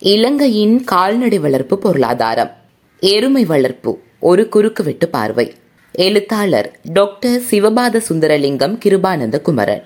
[0.00, 2.50] இலங்கையின் கால்நடை வளர்ப்பு பொருளாதாரம்.
[3.00, 5.54] எருமை வளர்ப்பு ஒரு குறுக்குவெட்டு பார்வை.
[5.92, 9.84] எழுத்தாளர் டாக்டர் சிவபாத சுந்தரலிங்கம் கிருபானந்த குமரன்.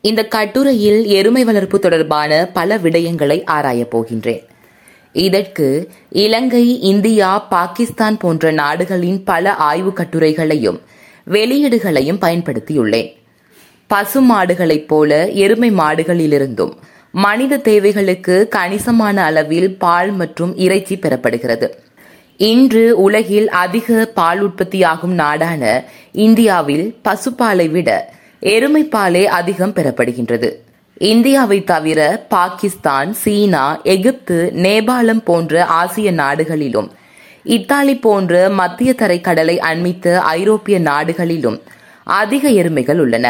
[0.00, 4.42] இந்த கட்டுரையில் எருமை வளர்ப்பு தொடர்பான பல விடயங்களை ஆராயப் போகின்றேன்.
[5.12, 10.80] இதற்கு இலங்கை இந்தியா பாகிஸ்தான் போன்ற நாடுகளின் பல ஆய்வு கட்டுரைகளையும்
[11.30, 13.20] வெளியீடுகளையும் பயன்படுத்தியுள்ளேன்.
[13.92, 16.72] பசு மாடுகளைப் போல எருமை மாடுகளிலிருந்தும்.
[17.10, 21.68] மனித தேவைகளுக்கு கணிசமான அளவில் பால் மற்றும் இறைச்சி பெறப்படுகிறது.
[22.36, 25.62] இன்று உலகில் அதிக பால் உற்பத்தியாகும் நாடான
[26.26, 27.90] இந்தியாவில் பசுப்பாலை விட
[28.40, 30.50] எருமை பாலே அதிகம் பெறப்படுகின்றது.
[31.12, 33.64] இந்தியாவை தவிர பாகிஸ்தான் சீனா
[33.94, 36.90] எகிப்து நேபாளம் போன்ற ஆசிய நாடுகளிலும்
[37.56, 41.60] இத்தாலி போன்ற மத்திய தரைக்கடலை அண்மித்த ஐரோப்பிய நாடுகளிலும்
[42.20, 43.26] அதிக எருமைகள் உள்ளன.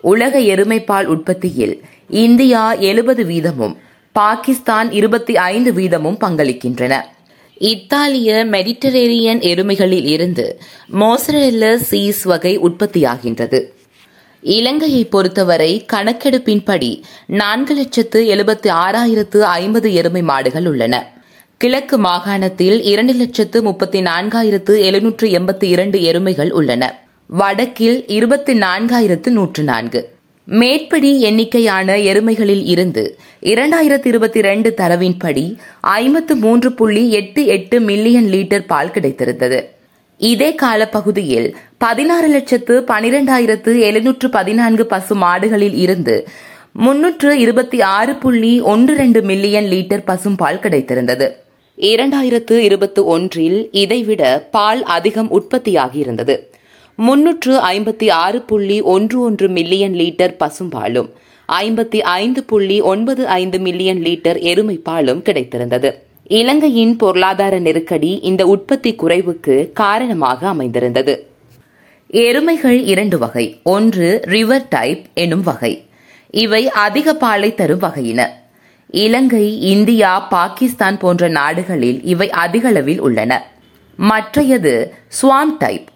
[0.00, 3.76] உலக எருமைப்பால் உற்பத்தியில் இந்தியா எழுபது வீதமும்
[4.12, 7.00] பாகிஸ்தான் இருபத்தி ஐந்து வீதமும் பங்களிக்கின்றன.
[7.54, 10.60] இத்தாலிய மெடிட்டரேனியன் எருமைகளில் இருந்து
[10.92, 13.64] மோசரெல்ல சீஸ் வகை உற்பத்தியாகின்றது.
[14.40, 21.12] இலங்கையை பொறுத்தவரை கணக்கெடுப்பின்படி நான்கு லட்சத்து எழுபத்தி ஆறாயிரத்து ஐம்பது எருமை மாடுகள் உள்ளன.
[21.56, 27.05] கிழக்கு மாகாணத்தில் இரண்டு லட்சத்து முப்பத்தி நான்காயிரத்து எழுநூற்று எண்பத்தி இரண்டு எருமைகள் உள்ளன.
[27.30, 30.08] வடக்கில் இருபத்தி நான்காயிரத்து நூற்று நான்கு.
[30.44, 38.66] மேற்படி எண்ணிக்கையான எருமைகளில் இருந்து இரண்டாயிரத்தி இருபத்தி இரண்டு தரவின்படி ஐம்பத்து மூன்று புள்ளி எட்டு எட்டு மில்லியன் லிட்டர்
[38.66, 39.64] பால் கிடைத்திருந்தது.
[40.18, 46.28] இதே காலப்பகுதியில் பதினாறு லட்சத்து பனிரெண்டாயிரத்து எழுநூற்று பதினான்கு பசு மாடுகளில் இருந்து
[46.72, 51.30] முன்னூற்று இருபத்தி ஆறு புள்ளி ஒன்று ரெண்டு மில்லியன் லிட்டர் பசும்பால் கிடைத்திருந்தது.
[51.76, 56.36] இரண்டாயிரத்து இருபத்தி ஒன்றில் இதைவிட பால் அதிகம் உற்பத்தியாகியிருந்தது.
[56.96, 61.08] முன்னூற்று ஐம்பத்தி ஆறு புள்ளி ஒன்று ஒன்று மில்லியன் லிட்டர் பசும்பாலும்
[61.48, 65.90] ஐம்பத்தி ஐந்து புள்ளி ஒன்பது ஐந்து மில்லியன் லிட்டர் எருமைப்பாலும் கிடைத்திருந்தது.
[66.24, 71.26] இலங்கையின் பொருளாதார நெருக்கடி இந்த உற்பத்தி குறைவுக்கு காரணமாக அமைந்திருந்தது.
[72.12, 75.84] எருமைகள் இரண்டு வகை ஒன்று ரிவர் டைப் எனும் வகை.
[76.30, 78.26] இவை அதிக பாலை தரும் வகையின.
[78.90, 83.50] இலங்கை இந்தியா பாகிஸ்தான் போன்ற நாடுகளில் இவை அதிகளவில் உள்ளன.
[83.96, 85.86] மற்றையது ஸ்வாம் டைப்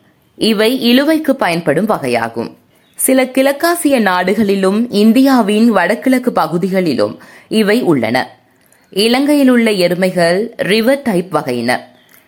[0.41, 2.51] இவை இழுவைக்கு பயன்படும் வகையாகும்.
[2.95, 7.19] சில கிழக்காசிய நாடுகளிலும் இந்தியாவின் வடகிழக்கு பகுதிகளிலும்
[7.49, 8.17] இவை உள்ளன.
[8.91, 11.81] இலங்கையில் உள்ள எருமைகள் ரிவர் டைப் வகையின.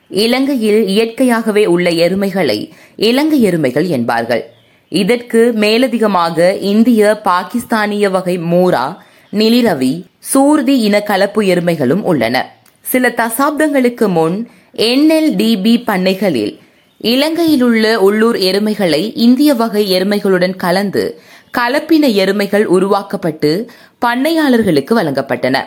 [0.09, 4.44] இலங்கையில் இயற்கையாகவே உள்ள எருமைகளை இலங்கை எருமைகள் என்பார்கள்.
[4.89, 8.97] இதற்கு மேலதிகமாக இந்திய பாகிஸ்தானிய வகை மூரா
[9.31, 12.37] நிலிரவி சூர்தி இன கலப்பு எருமைகளும் உள்ளன.
[12.81, 16.59] சில தசாப்தங்களுக்கு முன் என்எல்டிபி பண்ணைகளில்
[17.03, 21.21] இலங்கையில் உள்ள உள்ளூர் எருமைகளை இந்திய வகை எருமைகளுடன் கலந்து
[21.59, 23.71] கலப்பின எருமைகள் உருவாக்கப்பட்டு
[24.07, 25.59] பண்ணையாளர்களுக்கு வழங்கப்பட்டன.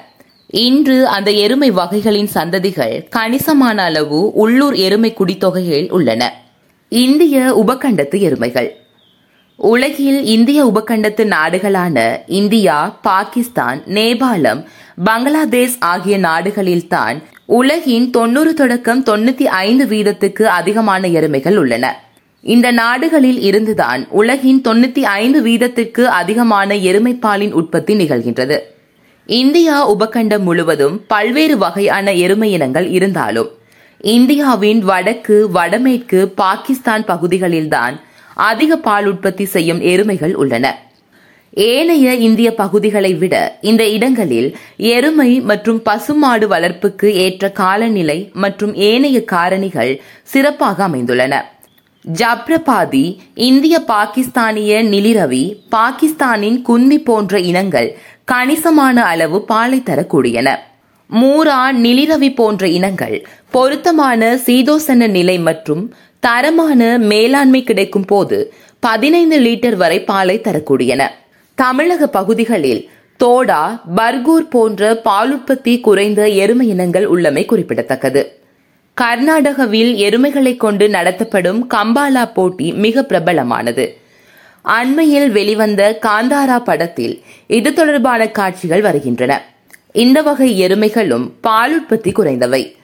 [0.47, 6.34] இன்று அந்த எருமை வகைகளின் சந்ததிகள் கணிசமான அளவு உள்ளூர் எருமை குடித்தொகையில் உள்ளன.
[6.90, 8.69] இந்திய உபகண்டத்து எருமைகள்.
[9.56, 14.66] உலகில் இந்திய உபகண்டத்து நாடுகளான இந்தியா பாகிஸ்தான் நேபாளம்
[15.03, 22.03] பங்களாதேஷ் ஆகிய நாடுகளில்தான் உலகின் தொன்னூறு தொடக்கம் தொண்ணூத்தி ஐந்து வீதத்துக்கு அதிகமான எருமைகள் உள்ளன.
[22.41, 28.59] இந்த நாடுகளில் இருந்துதான் உலகின் தொண்ணூத்தி ஐந்து வீதத்துக்கு அதிகமான எருமைப்பாலின் உற்பத்தி நிகழ்கின்றது.
[29.25, 33.47] இந்தியா உபகண்டம் முழுவதும் பல்வேறு வகையான எருமை இனங்கள் இருந்தாலும்
[34.01, 38.00] இந்தியாவின் வடக்கு வடமேற்கு பாகிஸ்தான் பகுதிகளில்தான்
[38.33, 40.79] அதிக பால் உற்பத்தி செய்யும் எருமைகள் உள்ளன.
[41.55, 49.91] ஏனைய இந்திய பகுதிகளை விட இந்த இடங்களில் எருமை மற்றும் பசுமாடு வளர்ப்புக்கு ஏற்ற காலநிலை மற்றும் ஏனைய காரணிகள்
[50.23, 51.33] சிறப்பாக அமைந்துள்ளன.
[52.05, 53.05] ஜப்ரபாதி
[53.49, 57.89] இந்திய பாகிஸ்தானிய நிலிரவி பாகிஸ்தானின் குன்னி போன்ற இனங்கள்
[58.25, 60.49] கணிசமான அளவு பாலை தரக்கூடியன.
[61.09, 69.99] மூரா நிலிரவி போன்ற இனங்கள் பொருத்தமான சீதோசன நிலை மற்றும் தரமான மேலாண்மை கிடைக்கும் போது பதினைந்து லிட்டர் வரை
[70.03, 71.03] பாலை தரக்கூடியன.
[71.56, 72.90] தமிழக பகுதிகளில்
[73.24, 78.40] தோடா பர்கூர் போன்ற பாலுற்பத்தி குறைந்த எருமை இனங்கள் உள்ளமை குறிப்பிடத்தக்கது.
[79.02, 83.86] கர்நாடகாவில் எருமைகளை கொண்டு நடத்தப்படும் கம்பாலா போட்டி மிக பிரபலமானது.
[84.62, 89.46] அண்மையில் வெளிவந்த காந்தாரா படத்தில் இது தொடர்பான காட்சிகள் வருகின்றன.
[89.92, 92.75] இந்த வகை எருமைகளும் பாலுற்பத்தி குறைந்தவை.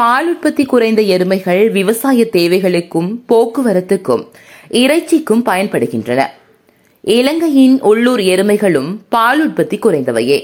[0.00, 4.26] பாலுற்பத்தி குறைந்த எருமைகள் விவசாய தேவைகளுக்கும் போக்குவரத்துக்கும்
[4.70, 6.26] இறைச்சிக்கும் பயன்படுகின்றன.
[7.02, 10.42] இலங்கையின் உள்ளூர் எருமைகளும் பால் உற்பத்தி குறைந்தவையே.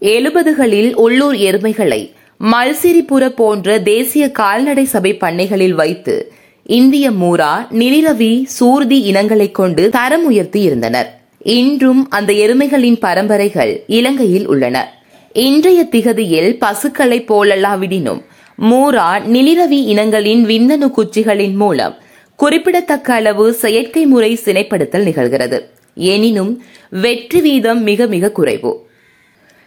[0.00, 6.32] எழுபதுகளில் உள்ளூர் எருமைகளை மல்சிரிபுர போன்ற தேசிய கால்நடை சபை பண்ணைகளில் வைத்து
[6.64, 11.20] இந்திய மூரா நிலிரவி சூர்தி இனங்களைக் கொண்டு தரம் உயர்த்தி இருந்தனர்.
[11.38, 15.04] இன்றும் அந்த எருமைகளின் பரம்பரைகள் இலங்கையில் உள்ளன.
[15.32, 18.22] இன்றைய திகதியில் பசுக்களைப் போலல்லாவிடினும்
[18.70, 21.94] மூரா நிலிரவி இனங்களின் விந்தணு குச்சிகளின் மூலம்
[22.36, 25.60] குறிப்பிடத்தக்க அளவு செயற்கை முறை சினைப்படுத்தல் நிகழ்கிறது.
[25.94, 28.88] எனினும் வெற்றி வீதம் மிக மிக குறைவு.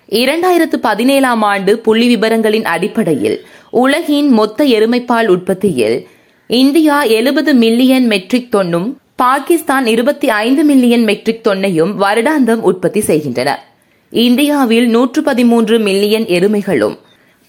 [0.09, 6.07] இரண்டாயிரத்து பதினேழாம் ஆண்டு புள்ளி விவரங்களின் அடிப்படையில் உலகின் மொத்த எருமைப்பால் உற்பத்தியில்
[6.47, 13.65] இந்தியா எழுபது மில்லியன் மெட்ரிக் தொன்னும் பாகிஸ்தான் இருபத்தி ஐந்து மில்லியன் மெட்ரிக் தொன்னையும் வருடாந்தம் உற்பத்தி செய்கின்றன.
[14.09, 16.97] இந்தியாவில் நூற்று பதிமூன்று மில்லியன் எருமைகளும்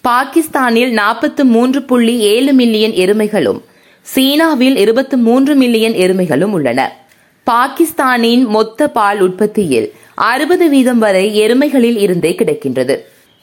[0.00, 3.60] பாகிஸ்தானில் நாற்பத்து மூன்று புள்ளி ஏழு மில்லியன் எருமைகளும்
[4.00, 7.03] சீனாவில் இருபத்தி மூன்று மில்லியன் எருமைகளும் உள்ளன.
[7.50, 12.94] பாகிஸ்தானின் மொத்த பால் உற்பத்தியில் அறுபது வீதம் வரை எருமைகளில் இருந்தே கிடைக்கின்றது.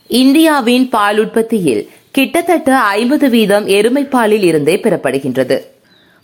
[0.07, 5.57] இந்தியாவின் பால் உற்பத்தியில் கிட்டத்தட்ட ஐம்பது வீதம் எருமை பாலில் இருந்தே பெறப்படுகின்றது.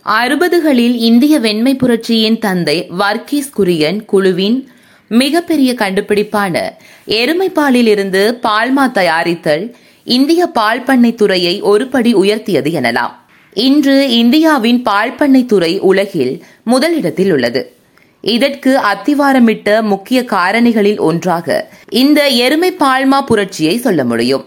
[0.06, 4.68] அறுபதுகளில் இந்திய வெண்மை புரட்சியின் தந்தை வர்கீஸ் குரியன் குழுவின்
[5.08, 6.70] மிகப்பெரிய கண்டுபிடிப்பான
[7.04, 13.14] எருமை பாலில் இருந்து பால்மா தயாரித்தல் இந்திய பால் பண்ணை துறையை ஒருபடி உயர்த்தியது எனலாம்.
[13.54, 16.42] இன்று இந்தியாவின் பால் பண்ணை துறை உலகில்
[16.72, 17.72] முதலிடத்தில் உள்ளது.
[18.20, 24.44] இதற்கு அத்திவாரமிட்ட முக்கிய காரணிகளில் ஒன்றாக இந்த எருமை பால்மா புரட்சியை சொல்ல முடியும்.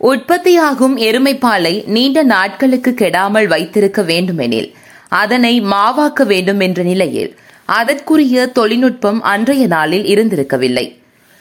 [0.00, 4.68] உற்பத்தியாகும் எருமை பாலை நீண்ட நாட்களுக்கு கெடாமல் வைத்திருக்க வேண்டுமெனில்
[5.08, 7.32] அதனை மாவாக்க வேண்டும் என்ற நிலையில்
[7.64, 10.86] அதற்குரிய தொழில்நுட்பம் அன்றைய நாளில் இருந்திருக்கவில்லை.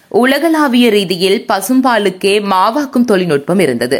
[0.07, 4.00] உலகளாவிய ரீதியில் பசும்பாலுக்கே மாவாக்கும் தொழில்நுட்பம் இருந்தது.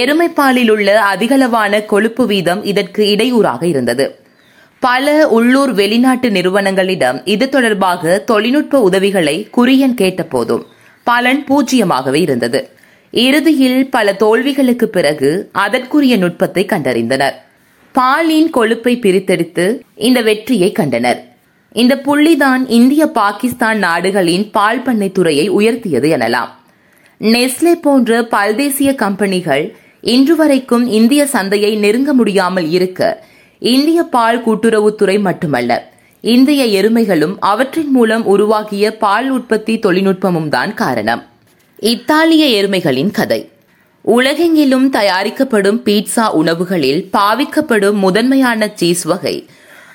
[0.00, 4.06] எருமைப்பாலில் உள்ள அதிகளவான கொழுப்பு வீதம் இதற்கு இடையூறாக இருந்தது.
[4.86, 10.64] பல உள்ளூர் வெளிநாட்டு நிறுவனங்களிடம் இது தொடர்பாக தொழில்நுட்ப உதவிகளை குரியன் கேட்டபோதும்
[11.06, 12.60] பலன் பூஜ்ஜியமாகவே இருந்தது.
[13.12, 15.30] இறுதியில் பல தோல்விகளுக்கு பிறகு
[15.64, 17.36] அதற்குரிய நுட்பத்தை கண்டறிந்தனர்.
[17.92, 21.20] பாலின் கொழுப்பை பிரித்தெடுத்து இந்த வெற்றியை கண்டனர்.
[21.72, 26.50] இந்த புள்ளிதான் இந்திய பாகிஸ்தான் நாடுகளின் பால் பண்ணை துறையை உயர்த்தியது எனலாம்.
[27.20, 29.64] நெஸ்லே போன்ற பல்தேசிய கம்பெனிகள்
[30.00, 33.00] இன்று வரைக்கும் இந்திய சந்தையை நெருங்க முடியாமல் இருக்க
[33.64, 41.22] இந்திய பால் கூட்டுறவுத்துறை மட்டுமல்ல இந்திய எருமைகளும் அவற்றின் மூலம் உருவாகிய பால் உற்பத்தி தொழில்நுட்பமும் தான் காரணம்.
[41.78, 43.48] இத்தாலிய எருமைகளின் கதை.
[44.16, 49.46] உலகெங்கிலும் தயாரிக்கப்படும் பீட்சா உணவுகளில் பாவிக்கப்படும் முதன்மையான சீஸ் வகை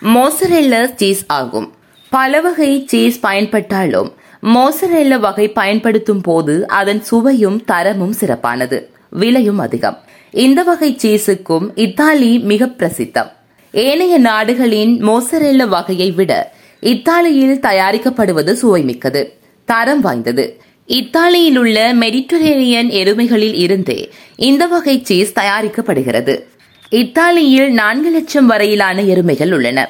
[0.02, 1.74] மோசரெல்லா சீஸ் ஆகும்.
[2.10, 4.12] பல வகை சீஸ் பயன்பட்டாலும்
[4.44, 8.90] மோசரெல்ல வகை பயன்படுத்தும் போது அதன் சுவையும் தரமும் சிறப்பானது.
[9.10, 9.98] விலையும் அதிகம்.
[10.32, 13.38] இந்த வகை சீஸுக்கும் இத்தாலி மிக பிரசித்தம்.
[13.72, 19.34] ஏனைய நாடுகளின் மோசரெல்ல வகையை விட இத்தாலியில் தயாரிக்கப்படுவது சுவைமிக்கது
[19.66, 20.62] தரம் வாய்ந்தது.
[20.86, 26.40] இத்தாலியில் உள்ள மெடிட்டரேனியன் எருமைகளில் இருந்தே இந்த வகை சீஸ் தயாரிக்கப்படுகிறது.
[26.90, 29.90] இத்தாலியில் நான்கு லட்சம் வரையிலான எருமைகள் உள்ளன.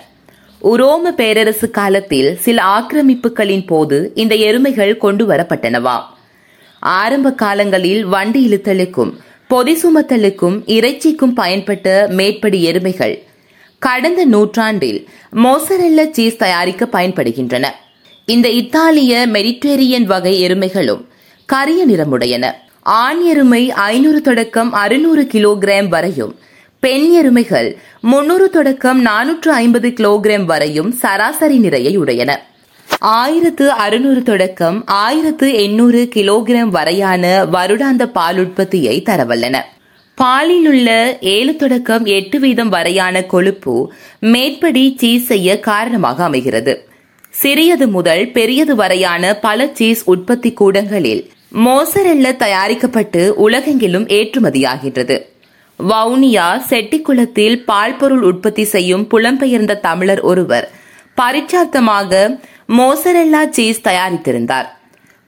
[0.62, 6.04] உரோம பேரரசு காலத்தில் சில ஆக்கிரமிப்புகளின் போது இந்த எருமைகள் கொண்டு வரப்பட்டனவாம்
[6.80, 9.12] ஆரம்ப காலங்களில் வண்டி இழுத்தலுக்கும்
[9.48, 13.16] பொதி சுமத்தலுக்கும் இறைச்சிக்கும் பயன்பட்ட மேற்படி எருமைகள்
[13.80, 17.68] கடந்த நூற்றாண்டில் மோசரெல்ல சீஸ் தயாரிக்க பயன்படுகின்றன.
[18.26, 21.04] இந்த இத்தாலிய மெடிட்டேரியன் வகை எருமைகளும்
[21.46, 22.52] கரிய நிறமுடையன.
[22.82, 26.40] ஆண் எருமை ஐநூறு தொடக்கம் அறுநூறு கிலோகிராம் வரையும்
[26.80, 32.36] பெண் எருமைகள் முன்னூறு தொடக்கம் நானூற்று ஐம்பது கிலோகிராம் வரையும் சராசரி நிறையை உடையன.
[33.00, 39.58] ஆயிரத்து அறுநூறு தொடக்கம் ஆயிரத்து எண்ணூறு கிலோகிராம் வரையான வருடாந்த பால் உற்பத்தியை தரவல்லன.
[40.20, 46.74] பாலில் உள்ள ஏழு தொடக்கம் எட்டு வீதம் வரையான கொழுப்பு மேற்படி சீஸ் செய்ய காரணமாக அமைகிறது.
[47.34, 51.22] சிறியது முதல் பெரியது வரையான பல சீஸ் உற்பத்தி கூடங்களில்
[51.66, 55.18] மோசரெல்ல தயாரிக்கப்பட்டு உலகெங்கிலும் ஏற்றுமதியாகின்றது.
[55.80, 60.68] வவுனியா செட்டிக்குளத்தில் பால்பொருள் உற்பத்தி செய்யும் புலம்பெயர்ந்த தமிழர் ஒருவர்
[61.22, 62.12] பரிச்சார்த்தமாக
[62.80, 64.68] மோசரெல்லா சீஸ் தயாரித்திருந்தார்.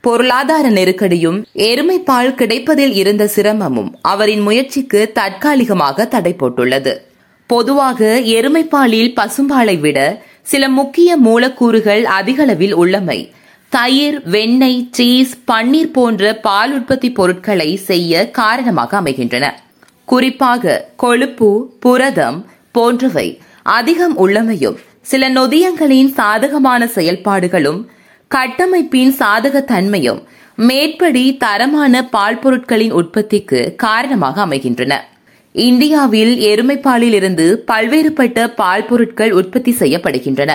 [0.05, 6.93] பொருளாதார நெருக்கடியும் எருமைப்பால் கிடைப்பதில் இருந்த சிரமமும் அவரின் முயற்சிக்கு தற்காலிகமாக தடை போட்டுள்ளது.
[7.47, 9.99] பொதுவாக எருமைப்பாலில் பசும்பாலை விட
[10.41, 13.19] சில முக்கிய மூலக்கூறுகள் அதிகளவில் உள்ளமை.
[13.69, 19.63] தயிர் வெண்ணெய் சீஸ் பன்னீர் போன்ற பால் உற்பத்தி பொருட்களை செய்ய காரணமாக அமைகின்றன.
[20.05, 27.81] குறிப்பாக கொழுப்பு புரதம் போன்றவை அதிகம் உள்ளமையும் சில நொதியங்களின் சாதகமான செயல்பாடுகளும்
[28.33, 30.19] கட்டமைப்பின் சாதக தன்மையும்
[30.55, 34.93] மேற்படி தரமான பால் பொருட்களின் உற்பத்திக்கு காரணமாக அமைகின்றன.
[35.51, 40.51] இந்தியாவில் எருமைப்பாலில் இருந்து பல்வேறுபட்ட பால் பொருட்கள் உற்பத்தி செய்யப்படுகின்றன.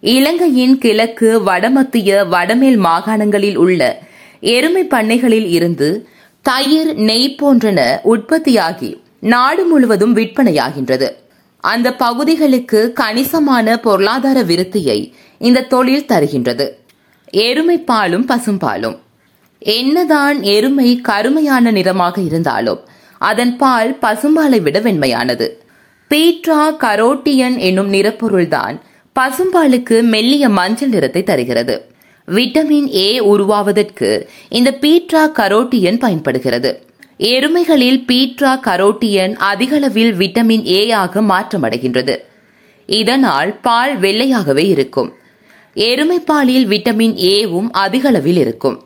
[0.00, 4.02] இலங்கையின் கிழக்கு வடமத்திய வடமேல் மாகாணங்களில் உள்ள
[4.40, 6.08] எருமை பண்ணைகளில் இருந்து
[6.42, 11.08] தயிர் நெய் போன்றன உற்பத்தியாகி நாடு முழுவதும் விற்பனையாகின்றது.
[11.60, 16.66] அந்த பகுதிகளுக்கு கணிசமான பொருளாதார விருத்தியை இந்த தொழில் தருகின்றது.
[17.30, 18.98] எருமை பாலும் பசும்பாலும்.
[19.58, 22.80] என்னதான் எருமை கருமையான நிறமாக இருந்தாலும்
[23.18, 25.48] அதன் பால் பசும்பாலை விட வெண்மையானது.
[26.08, 28.80] பீட்ரா கரோட்டியன் என்னும் நிறப்பொருள்தான்
[29.20, 31.94] பசும்பாலுக்கு மெல்லிய மஞ்சள் நிறத்தை தருகிறது.
[32.26, 36.84] விட்டமின் ஏ உருவாவதற்கு இந்த பீட்ரா கரோட்டியன் பயன்படுகிறது.
[37.18, 42.16] எருமைகளில் பீட்ரா கரோட்டியன் அதிகளவில் விட்டமின் ஏ ஆக மாற்றமடைகின்றது.
[42.86, 45.14] இதனால் பால் வெள்ளையாகவே இருக்கும்.
[45.74, 48.84] எருமைப்பாலில் விட்டமின் ஏவும் அதிகளவில் இருக்கும்.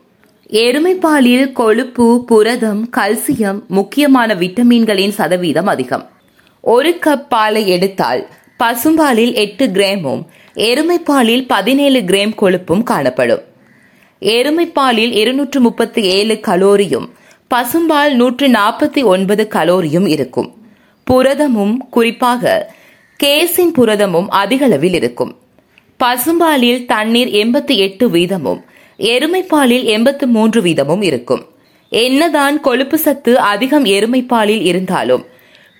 [0.49, 6.09] எருமைப்பாலில் கொழுப்பு புரதம் கல்சியம் முக்கியமான விட்டமின்களின் சதவீதம் அதிகம்.
[6.61, 8.27] ஒரு கப் பாலை எடுத்தால்
[8.59, 13.41] பசும்பாலில் எட்டு கிராமும் எருமைப்பாலில் பதினேழு கிராம் கொழுப்பும் காணப்படும்.
[14.19, 17.09] எருமைப்பாலில் இருநூற்று முப்பத்தி ஏழு கலோரியும்
[17.55, 20.53] பசும்பால் நூற்று நாற்பத்தி ஒன்பது கலோரியும் இருக்கும்.
[21.11, 22.73] புரதமும் குறிப்பாக
[23.23, 25.35] கேசின் புரதமும் அதிகளவில் இருக்கும்.
[26.03, 28.61] பசும்பாலில் தண்ணீர் எண்பத்தி எட்டு வீதமும்
[28.99, 31.43] எருமைப்பாலில் எண்பத்து மூன்று வீதமும் இருக்கும்.
[31.89, 35.23] என்னதான் கொழுப்பு சத்து அதிகம் எருமைப்பாலில் இருந்தாலும்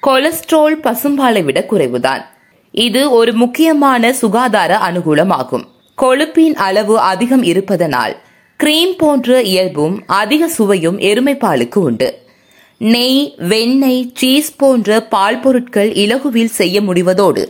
[0.03, 2.23] கொலஸ்ட்ரால் பசும்பாலை விட குறைவுதான்.
[2.71, 5.65] இது ஒரு முக்கியமான சுகாதார அனுகூலமாகும்.
[5.97, 8.15] கொழுப்பின் அளவு அதிகம் இருப்பதனால்
[8.59, 12.09] கிரீம் போன்ற இயல்பும் அதிக சுவையும் எருமைப்பாலுக்கு உண்டு.
[12.77, 17.43] நெய் வெண்ணெய் சீஸ் போன்ற பால் பொருட்கள் இலகுவில் செய்ய முடிவதோடு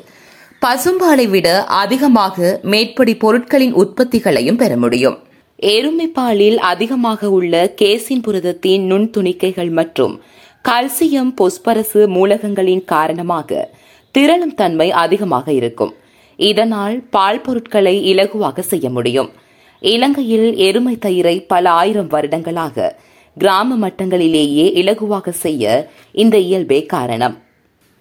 [0.66, 5.18] பசும்பாலை விட அதிகமாக மேற்படி பொருட்களின் உற்பத்திகளையும் பெற முடியும்.
[5.56, 10.22] எருமை பாலில் அதிகமாக உள்ள கேசின் புரதத்தின் நுண்துணிக்கைகள் மற்றும்
[10.70, 13.70] கல்சியம் பொஸ்பரசு மூலகங்களின் காரணமாக
[14.12, 15.94] திரளும் தன்மை அதிகமாக இருக்கும்.
[16.36, 19.32] இதனால் பால் பொருட்களை இலகுவாக செய்ய முடியும்.
[19.80, 23.00] இலங்கையில் எருமை தயிரை பல ஆயிரம் வருடங்களாக
[23.38, 27.44] கிராம மட்டங்களிலேயே இலகுவாக செய்ய இந்த இயல்பே காரணம்.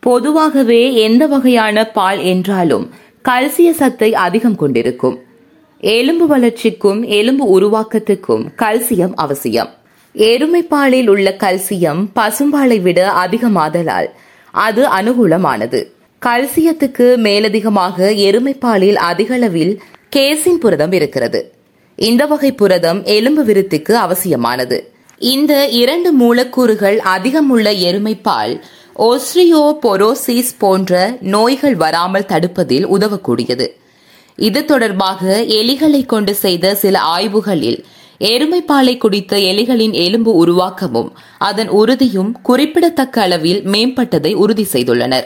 [0.04, 2.90] பொதுவாகவே எந்த வகையான பால் என்றாலும்
[3.28, 5.16] கல்சிய சத்தை அதிகம் கொண்டிருக்கும்.
[5.80, 9.70] எலும்பு வளர்ச்சிக்கும் எலும்பு உருவாக்கத்துக்கும் கல்சியம் அவசியம்.
[10.14, 14.08] எருமைப்பாலில் உள்ள கல்சியம் பசும்பாலை விட அதிகமாதலால்
[14.50, 15.80] அது அனுகூலமானது.
[16.23, 19.82] கல்சியத்துக்கு மேலதிகமாக எருமைப்பாலில் அதிகளவில்
[20.16, 21.52] கேசின் புரதம் இருக்கிறது.
[21.96, 24.78] இந்த வகை புரதம் எலும்பு விருத்திக்கு அவசியமானது.
[25.18, 28.54] இந்த இரண்டு மூலக்கூறுகள் அதிகமுள்ள எருமைப்பால்
[28.94, 33.66] பால் ஓஸ்ட்ரியோபொரோசிஸ் போன்ற நோய்கள் வராமல் தடுப்பதில் உதவக்கூடியது.
[34.36, 37.84] இது தொடர்பாக எலிகளை கொண்டு செய்த சில ஆய்வுகளில்
[38.20, 45.24] எருமைப்பாலை குடித்த எலிகளின் எலும்பு உருவாக்கமும் அதன் உறுதியும் குறிப்பிடத்தக்க அளவில் மேம்பட்டதை உறுதி செய்துள்ளனர்.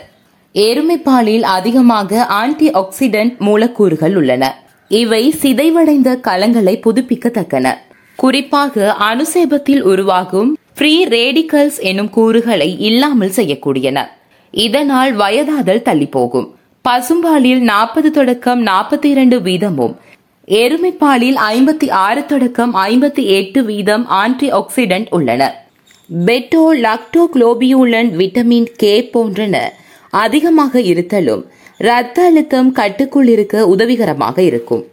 [0.55, 4.67] எருமைப்பாலில் அதிகமாக ஆன்டி ஆக்சிடென்ட் மூலக்கூறுகள் உள்ளன.
[4.89, 7.75] இவை சிதைவடைந்த கலங்களை புதுப்பிக்கத்தக்கன.
[8.17, 13.99] குறிப்பாக அணுசேபத்தில் உருவாகும் ஃப்ரீ ரேடிக்கல்ஸ் எனும் கூறுகளை இல்லாமல் செய்யக்கூடியன.
[14.55, 16.47] இதனால் வயதாதல் தள்ளிப்போகும்.
[16.85, 19.95] பசும்பாலில் நாற்பது தொடக்கம் நாற்பத்தி இரண்டு வீதமும்
[20.49, 25.51] எருமைப்பாலில் ஐம்பத்தி ஆறு தொடக்கம் ஐம்பத்தி எட்டு வீதம் ஆன்டி ஆக்சிடென்ட் உள்ளன.
[26.27, 29.57] பெட்டோ லாக்டோகுளோபியூலன் விட்டமின் கே போன்றன
[30.11, 31.45] அதிகமாக இருத்தலும்
[31.79, 34.85] இரத்த அழுத்தம் கட்டுக்குள் இருக்க உதவிகரமாக இருக்கும்.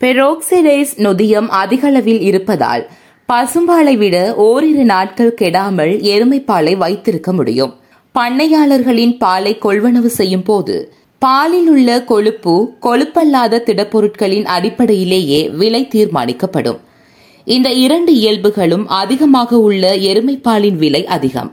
[0.00, 2.84] பெரோக்சிடைஸ் நொதியம் அதிகளவில் இருப்பதால்
[3.32, 7.72] பசும்பாலை விட ஓரிரு நாட்கள் கெடாமல் எருமைப்பாலை வைத்திருக்க முடியும்.
[8.14, 16.78] பண்ணையாளர்களின் பாலை கொள்வனவு செய்யும் போது பாலில் உள்ள கொழுப்பு கொழுப்பல்லாத திடப்பொருட்களின் அடிப்படையிலேயே விலை தீர்மானிக்கப்படும்.
[17.44, 21.50] இந்த இரண்டு இயல்புகளும் அதிகமாக உள்ள எருமைப்பாலின் விலை அதிகம்.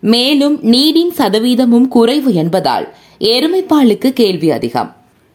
[0.00, 4.92] மேலும் நீரின் சதவீதமும் குறைவு என்பதால் எருமைப்பாலுக்கு கேள்வி அதிகம்.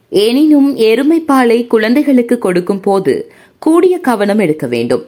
[0.09, 5.03] எனினும் எருமைப்பாலை குழந்தைகளுக்கு கொடுக்கும் போது கூடிய கவனம் எடுக்க வேண்டும்.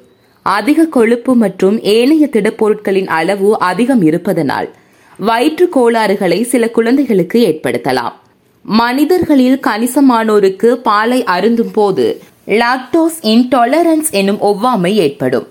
[0.47, 4.73] அதிக கொழுப்பு மற்றும் ஏனைய திடப்பொருட்களின் அளவு அதிகம் இருப்பதனால்
[5.17, 8.13] வயிற்று கோளாறுகளை சில குழந்தைகளுக்கு ஏற்படுத்தலாம்.
[8.61, 15.47] மனிதர்களில் கணிசமானோருக்கு பாலை அருந்தும் போது லாக்டோஸ் இன்டாலரன்ஸ் எனும் ஒவ்வாமை ஏற்படும்.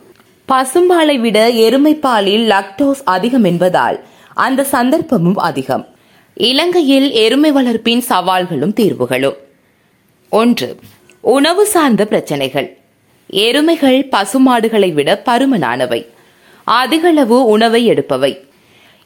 [0.48, 5.86] பசும்பாலை விட எருமை பாலில் லாக்டோஸ் அதிகம் என்பதால் அந்த சந்தர்ப்பமும் அதிகம்.
[6.34, 9.36] இலங்கையில் எருமை வளர்ப்பின் சவால்களும் தீர்வுகளும்.
[10.30, 10.76] ஒன்று
[11.20, 12.78] உணவு சார்ந்த பிரச்சனைகள்.
[13.34, 16.00] எருமைகள் பசுமாடுகளை விட பருமனானவை.
[16.66, 18.32] அதிகளவு உணவை எடுப்பவை.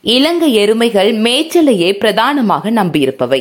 [0.03, 3.41] இலங்கை எருமைகள் மேய்ச்சலையே பிரதானமாக நம்பியிருப்பவை.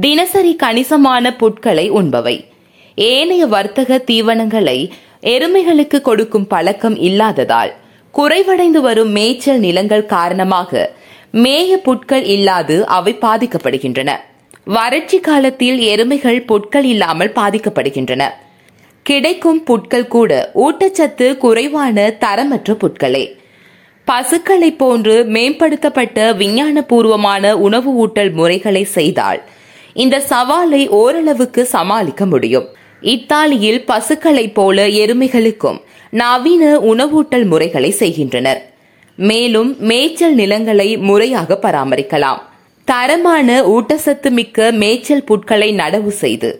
[0.00, 2.36] தினசரி கணிசமான புட்களை உண்பவை.
[2.94, 4.90] ஏனைய வர்த்தக தீவனங்களை
[5.22, 7.72] எருமைகளுக்கு கொடுக்கும் பழக்கம் இல்லாததால்
[8.14, 10.92] குறைவடைந்து வரும் மேய்ச்சல் நிலங்கள் காரணமாக
[11.32, 14.10] மேய புட்கள் இல்லாது அவை பாதிக்கப்படுகின்றன.
[14.64, 18.24] வறட்சி காலத்தில் எருமைகள் புட்கள் இல்லாமல் பாதிக்கப்படுகின்றன.
[19.02, 23.24] கிடைக்கும் புட்கள் கூட ஊட்டச்சத்து குறைவான தரமற்ற புட்களே.
[24.04, 29.40] பசுக்களைப் போன்று மேம்படுத்தப்பட்ட விஞ்ஞானபூர்வமான உணவு ஊட்டல் முறைகளை செய்தால்
[29.92, 32.68] இந்த சவாலை ஓரளவுக்கு சமாளிக்க முடியும்.
[33.00, 35.78] இத்தாலியில் பசுக்களைப் போல எருமைகளுக்கும்
[36.10, 38.72] நவீன உணவூட்டல் முறைகளை செய்கின்றனர்.
[39.16, 42.40] மேலும் மேய்ச்சல் நிலங்களை முறையாக பராமரிக்கலாம்.
[42.84, 46.50] தரமான ஊட்டச்சத்து மிக்க மேய்ச்சல் புட்களை நடவு செய்து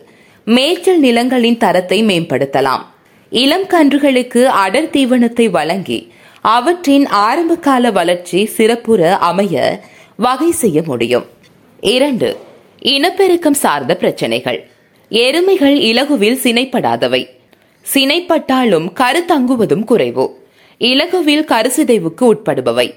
[0.45, 2.81] மேய்ச்சல் நிலங்களின் தரத்தை மேம்படுத்தலாம்.
[3.29, 9.79] இளம் கன்றுகளுக்கு அடர் தீவனத்தை வழங்கி அவற்றின் ஆரம்பகால வளர்ச்சி சிறப்புற அமைய
[10.15, 11.25] வகை செய்ய முடியும்.
[11.79, 12.37] இரண்டு
[12.81, 14.69] இனப்பெருக்கம் சார்ந்த பிரச்சனைகள்.
[15.09, 17.27] எருமைகள் இலகுவில் சினைப்படாதவை.
[17.93, 20.43] சினைப்பட்டாலும் கருத்தங்குவதும் குறைவு.
[20.77, 22.93] இலகுவில் கருசிதைவுக்கு உட்படுபவை.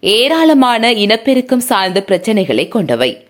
[0.00, 3.26] ஏராளமான இனப்பெருக்கம் சார்ந்த பிரச்சனைகளை கொண்டவை.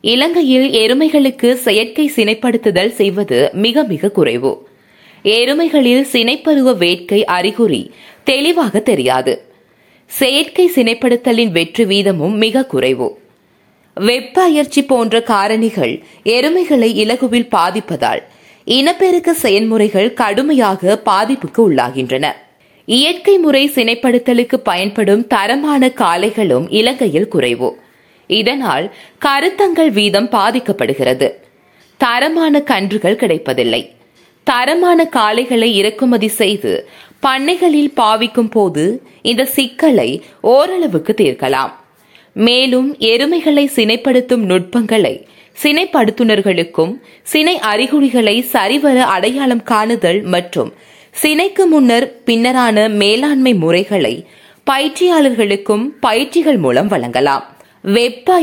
[0.00, 4.68] இலங்கையில் எருமைகளுக்கு செயற்கை சினைப்படுத்துதல் செய்வது மிக மிக குறைவு.
[5.22, 7.90] எருமைகளில் சினைப்பருவ வேட்கை அறிகுறி
[8.24, 9.44] தெளிவாக தெரியாது.
[10.06, 13.18] செயற்கை சினைப்படுத்தலின் வெற்றி வீதமும் மிக குறைவு.
[13.94, 18.22] வெப்ப அயற்சி போன்ற காரணிகள் எருமைகளை இலகுவில் பாதிப்பதால்
[18.64, 22.26] இனப்பெருக்க செயல்முறைகள் கடுமையாக பாதிப்புக்கு உள்ளாகின்றன.
[22.84, 27.84] இயற்கை முறை சினைப்படுத்தலுக்கு பயன்படும் தரமான காளைகளும் இலங்கையில் குறைவு.
[28.26, 31.30] இதனால் கருத்தங்கள் வீதம் பாதிக்கப்படுகிறது.
[31.96, 33.94] தரமான கன்றுகள் கிடைப்பதில்லை.
[34.44, 36.88] தரமான காளைகளை இறக்குமதி செய்து
[37.26, 41.72] பண்ணைகளில் பாவிக்கும் போது இந்த சிக்கலை ஓரளவுக்கு தீர்க்கலாம்.
[42.32, 45.26] மேலும் எருமைகளை சினைப்படுத்தும் நுட்பங்களை
[45.62, 50.72] சினைப்படுத்துனர்களுக்கும் சினை அறிகுறிகளை சரிவர அடையாளம் காணுதல் மற்றும்
[51.22, 54.26] சினைக்கு முன்னர் பின்னரான மேலாண்மை முறைகளை
[54.70, 57.55] பயிற்சியாளர்களுக்கும் பயிற்சிகள் மூலம் வழங்கலாம்.
[57.88, 58.40] வெப்ப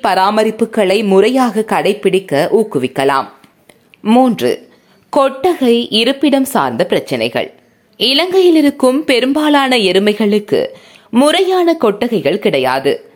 [0.00, 3.28] பராமரிப்புகளை முறையாக கடைபிடிக்க ஊக்குவிக்கலாம்.
[4.00, 4.68] மூன்று
[5.10, 7.52] கொட்டகை இருப்பிடம் சார்ந்த பிரச்சனைகள்.
[7.96, 10.66] இலங்கையில் இருக்கும் பெரும்பாலான எருமைகளுக்கு
[11.10, 13.10] முறையான கொட்டகைகள் கிடையாது.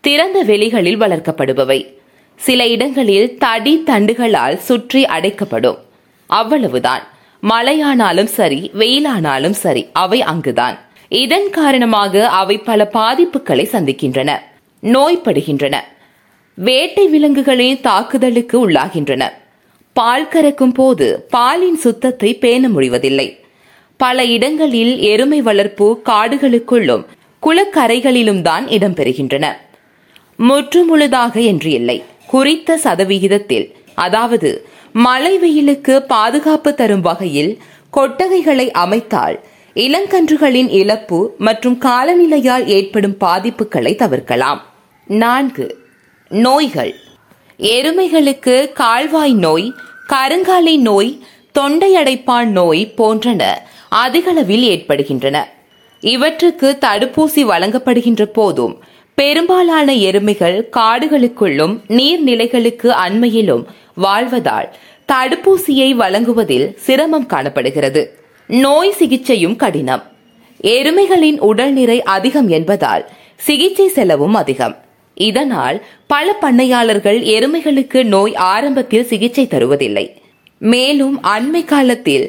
[0.00, 1.94] திறந்த வெளிகளில் வளர்க்கப்படுபவை.
[2.36, 5.78] சில இடங்களில் தடி தண்டுகளால் சுற்றி அடைக்கப்படும்.
[6.26, 7.08] அவ்வளவுதான்.
[7.42, 10.78] மழையானாலும் சரி வெயிலானாலும் சரி அவை அங்குதான்.
[11.08, 14.47] இதன் காரணமாக அவை பல பாதிப்புகளை சந்திக்கின்றன.
[14.82, 15.76] நோய்படுகின்றன.
[16.54, 19.24] வேட்டை விலங்குகளின் தாக்குதலுக்கு உள்ளாகின்றன.
[19.92, 23.38] பால் கறக்கும் போது பாலின் சுத்தத்தை பேண முடிவதில்லை.
[23.96, 27.04] பல இடங்களில் எருமை வளர்ப்பு காடுகளுக்குள்ளும்
[27.42, 29.46] குளக்கரைகளிலும் தான் இடம்பெறுகின்றன.
[30.48, 32.02] முற்றுமுழுதாக என்று இல்லை.
[32.26, 37.58] குறித்த சதவிகிதத்தில் அதாவது மழை வெயிலுக்கு பாதுகாப்பு தரும் வகையில்
[37.90, 39.40] கொட்டகைகளை அமைத்தால்
[39.74, 44.60] இளங்கன்றுகளின் இழப்பு மற்றும் காலநிலையால் ஏற்படும் பாதிப்புகளை தவிர்க்கலாம்.
[45.08, 45.78] நான்கு.
[46.28, 46.94] நோய்கள்.
[47.58, 49.72] எருமைகளுக்கு கால்வாய் நோய்
[50.08, 51.18] கருங்காலை நோய்
[51.58, 53.44] தொண்டையடைப்பான் நோய் போன்றன
[53.88, 55.48] அதிகளவில் ஏற்படுகின்றன.
[56.00, 58.82] இவற்றுக்கு தடுப்பூசி வழங்கப்படுகின்ற போதும்
[59.14, 63.64] பெரும்பாலான எருமைகள் காடுகளுக்குள்ளும் நீர்நிலைகளுக்கு அண்மையிலும்
[64.02, 64.68] வாழ்வதால்
[65.12, 68.18] தடுப்பூசியை வழங்குவதில் சிரமம் காணப்படுகிறது.
[68.46, 70.02] நோய் சிகிச்சையும் கடினம்.
[70.62, 74.86] எருமைகளின் உடல்நிறை அதிகம் என்பதால் சிகிச்சை செலவும் அதிகம்.
[75.18, 80.06] இதனால் பல பண்ணையாளர்கள் எருமைகளுக்கு நோய் ஆரம்பத்தில் சிகிச்சை தருவதில்லை.
[80.58, 82.26] மேலும் அண்மை காலத்தில்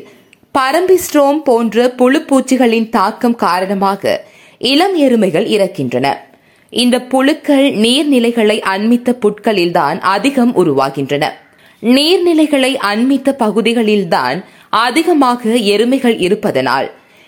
[0.57, 4.25] பரம்பிஸ்ட்ரோம் போன்ற புழுப்பூச்சிகளின் தாக்கம் காரணமாக
[4.57, 6.07] இளம் எருமைகள் இறக்கின்றன.
[6.69, 11.25] இந்த புழுக்கள் நீர்நிலைகளை அண்மித்த புட்களில்தான் அதிகம் உருவாகின்றன.
[11.81, 16.87] நீர்நிலைகளை அண்மித்த பகுதிகளில்தான் அதிகமாக எருமைகள் இருப்பதனால்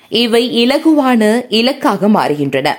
[0.10, 2.70] இவை இலகுவான இலக்காக மாறுகின்றன.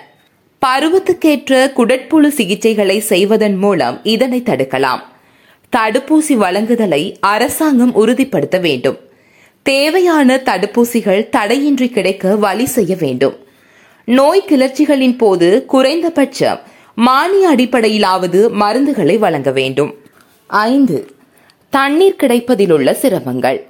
[0.67, 5.01] பருவத்துக்கேற்ற குடற்புழு சிகிச்சைகளை செய்வதன் மூலம் இதனை தடுக்கலாம்.
[5.77, 8.99] தடுப்பூசி வழங்குதலை அரசாங்கம் உறுதிப்படுத்த வேண்டும்.
[9.63, 13.37] தேவையான தடுப்பூசிகள் தடையின்றி கிடைக்க வழி செய்ய வேண்டும்.
[14.05, 16.61] நோய் கிளர்ச்சிகளின் போது குறைந்தபட்சம்
[16.95, 19.95] மானிய அடிப்படையிலாவது மருந்துகளை வழங்க வேண்டும்.
[20.47, 21.15] ஐந்து
[21.71, 23.61] தண்ணீர் கிடைப்பதில் உள்ள சிரமங்கள்.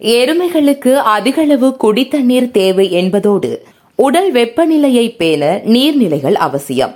[0.00, 3.64] எருமைகளுக்கு அதிகளவு குடித்தண்ணீர் தேவை என்பதோடு
[4.04, 6.92] உடல் வெப்பநிலையை பேண நீர்நிலைகள் அவசியம்.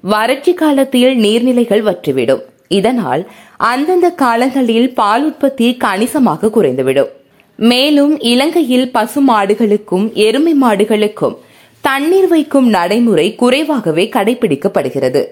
[0.00, 2.42] வறட்சி காலத்தில் நீர்நிலைகள் வற்றிவிடும்.
[2.68, 3.22] இதனால்
[3.56, 7.10] அந்தந்த காலங்களில் பால் உற்பத்தி கணிசமாக குறைந்துவிடும்.
[7.56, 11.36] மேலும் இலங்கையில் பசு மாடுகளுக்கும் எருமை மாடுகளுக்கும்
[11.80, 15.24] தண்ணீர் வைக்கும் நடைமுறை குறைவாகவே கடைபிடிக்கப்படுகிறது.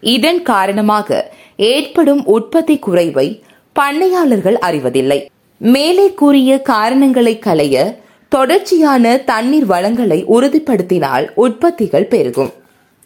[0.00, 3.42] இதன் காரணமாக ஏற்படும் உற்பத்தி குறைவை
[3.80, 5.20] பண்ணையாளர்கள் அறிவதில்லை.
[5.58, 12.52] மேலே கூறிய காரணங்களை களைய தொடர்ச்சியான தண்ணீர் வளங்களை உறுதிப்படுத்தினால் உற்பத்திகள் பெருகும்.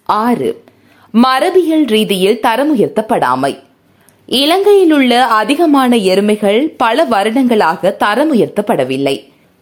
[0.04, 0.64] ஆறு
[1.14, 3.58] மரபியல் ரீதியில் தரம் உயர்த்தப்படாமை
[4.26, 9.16] இலங்கையில் உள்ள அதிகமான எருமைகள் பல வருடங்களாக தரம் உயர்த்தப்படவில்லை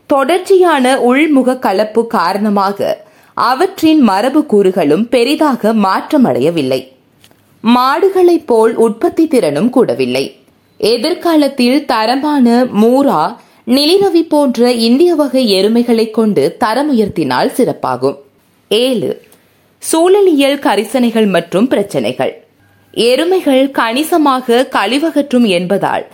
[0.06, 6.80] தொடர்ச்சியான உள்முக கலப்பு காரணமாக அவற்றின் மரபு கூறுகளும் பெரிதாக மாற்றமடையவில்லை.
[7.64, 10.24] மாடுகளைப் போல் உற்பத்தி திறனும் கூடவில்லை.
[10.78, 13.22] எதிர்காலத்தில் தரமான மூரா
[13.64, 18.16] நிலிரவி போன்ற இந்திய வகை எருமைகளை கொண்டு தரம் உயர்த்தினால் சிறப்பாகும்.
[18.68, 19.22] ஏழு
[19.92, 22.44] சூழலியல் கரிசனைகள் மற்றும் பிரச்சனைகள்.
[22.94, 26.06] எருமைகள் கணிசமாக கழிவகற்றும் என்பதால்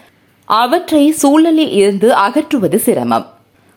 [0.45, 3.27] அவற்றை சூழலில் இருந்து அகற்றுவது சிரமம்.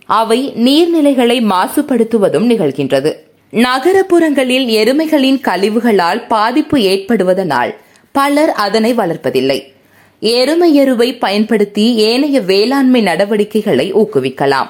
[0.06, 3.14] அவை நீர்நிலைகளை மாசுபடுத்துவதும் நிகழ்கின்றது.
[3.52, 7.76] நகரப்புறங்களில் எருமைகளின் கழிவுகளால் பாதிப்பு ஏற்படுவதனால்
[8.12, 9.72] பலர் அதனை வளர்ப்பதில்லை.
[10.20, 14.70] எருமை எருவை பயன்படுத்தி ஏனைய வேளாண்மை நடவடிக்கைகளை ஊக்குவிக்கலாம்.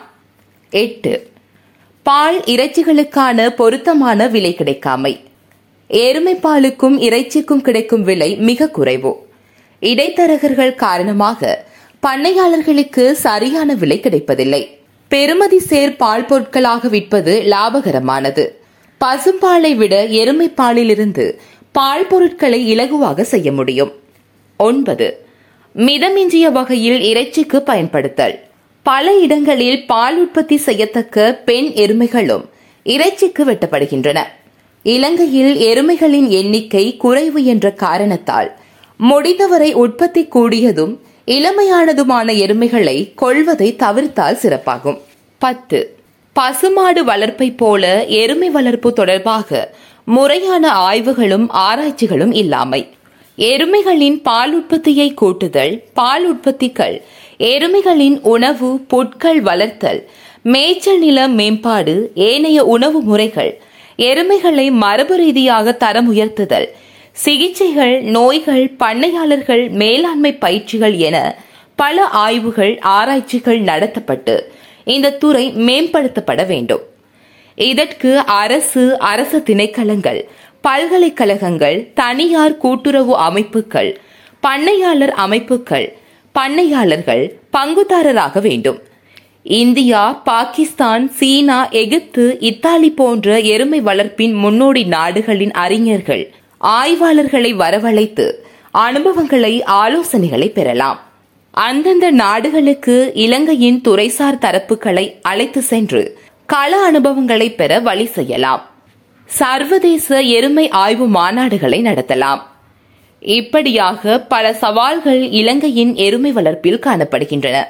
[0.70, 1.28] எட்டு.
[2.04, 5.20] பால் இறைச்சிகளுக்கான பொருத்தமான விலை கிடைக்காமை.
[5.88, 9.28] எருமை பாலுக்கும் இறைச்சிக்கும் கிடைக்கும் விலை மிக குறைவு.
[9.80, 11.66] இடைத்தரகர்கள் காரணமாக
[12.02, 14.80] பண்ணையாளர்களுக்கு சரியான விலை கிடைப்பதில்லை.
[15.08, 18.48] பெருமதி சேர் பால் பொருட்களாக விற்பது லாபகரமானது.
[19.02, 23.92] பசும்பாலை விட எருமை பாலிலிருந்து பால் பொருட்களை இலகுவாக செய்ய முடியும்.
[24.58, 25.28] ஒன்பது.
[25.76, 28.40] மிதமிஞ்சிய வகையில் இறைச்சிக்கு பயன்படுத்தல்.
[28.84, 32.44] பல இடங்களில் பால் உற்பத்தி செய்யத்தக்க பெண் எருமைகளும்
[32.84, 34.20] இறைச்சிக்கு வெட்டப்படுகின்றன.
[34.84, 38.52] இலங்கையில் எருமைகளின் எண்ணிக்கை குறைவு என்ற காரணத்தால்
[38.98, 45.00] முடிந்தவரை உற்பத்தி கூடியதும் இளமையானதுமான எருமைகளை கொள்வதை தவிர்த்தால் சிறப்பாகும்.
[45.38, 45.98] பத்து
[46.34, 52.88] பசுமாடு வளர்ப்பை போல எருமை வளர்ப்பு தொடர்பாக முறையான ஆய்வுகளும் ஆராய்ச்சிகளும் இல்லாமை.
[53.40, 57.02] எருமைகளின் பால் உற்பத்தியை கூட்டுதல் பால் உற்பத்திகள்.
[57.38, 60.00] எருமைகளின் உணவு புட்கள் வளர்த்தல்.
[60.42, 63.62] மேய்ச்சல் நில மேம்பாடு ஏனைய உணவு முறைகள்.
[63.98, 66.68] எருமைகளை மரபு ரீதியாக தரம் உயர்த்துதல்.
[67.12, 71.38] சிகிச்சைகள் நோய்கள் பண்ணையாளர்கள் மேலாண்மை பயிற்சிகள் என
[71.76, 74.40] பல ஆய்வுகள் ஆராய்ச்சிகள் நடத்தப்பட்டு
[74.84, 76.82] இந்த துறை மேம்படுத்தப்பட வேண்டும்.
[77.56, 80.20] இதற்கு அரசு அரசு திணைக்களங்கள்
[80.62, 84.02] பல்கலைக்கழகங்கள் தனியார் கூட்டுறவு அமைப்புகள்
[84.48, 85.88] பண்ணையாளர் அமைப்புகள்
[86.36, 87.24] பண்ணையாளர்கள்
[87.58, 88.80] பங்குதாரராக வேண்டும்.
[89.44, 96.24] இந்தியா பாகிஸ்தான் சீனா எகிப்து இத்தாலி போன்ற எருமை வளர்ப்பின் முன்னோடி நாடுகளின் அறிஞர்கள்
[96.62, 98.26] ஆய்வாளர்களை வரவழைத்து
[98.72, 101.00] அனுபவங்களை ஆலோசனைகளை பெறலாம்.
[101.52, 108.64] அந்தந்த நாடுகளுக்கு இலங்கையின் துறைசார் தரப்புகளை அழைத்து சென்று கள அனுபவங்களை பெற வழி செய்யலாம்.
[109.30, 112.40] சர்வதேச எருமை ஆய்வு மாநாடுகளை நடத்தலாம்.
[113.20, 117.64] இப்படியாக பல சவால்கள் இலங்கையின் எருமை வளர்ப்பில் காணப்படுகின்றன.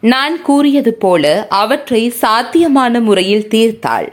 [0.00, 4.12] நான் கூறியது போல அவற்றை சாத்தியமான முறையில் தீர்த்தால்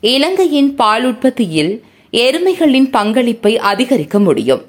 [0.00, 4.62] இலங்கையின் பால் உற்பத்தியில் எருமைகளின் பங்களிப்பை அதிகரிக்க முடியும்.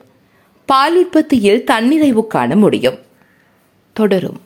[0.66, 3.00] பால் உற்பத்தியில் தன்னிறைவு காண முடியும்.
[3.94, 4.40] தொடரும்.